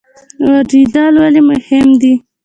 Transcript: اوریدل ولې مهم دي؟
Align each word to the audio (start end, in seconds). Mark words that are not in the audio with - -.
اوریدل 0.43 1.13
ولې 1.21 1.41
مهم 1.49 1.87
دي؟ 2.01 2.13